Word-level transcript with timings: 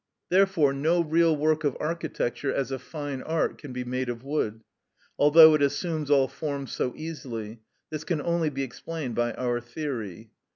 Therefore 0.29 0.73
no 0.73 1.01
real 1.03 1.35
work 1.35 1.63
of 1.63 1.77
architecture 1.79 2.51
as 2.51 2.71
a 2.71 2.79
fine 2.79 3.21
art 3.21 3.59
can 3.59 3.71
be 3.71 3.83
made 3.83 4.09
of 4.09 4.23
wood, 4.23 4.63
although 5.19 5.53
it 5.53 5.61
assumes 5.61 6.09
all 6.09 6.27
forms 6.27 6.71
so 6.71 6.91
easily; 6.95 7.61
this 7.91 8.03
can 8.03 8.19
only 8.19 8.49
be 8.49 8.63
explained 8.63 9.13
by 9.13 9.33
our 9.33 9.61
theory. 9.61 10.31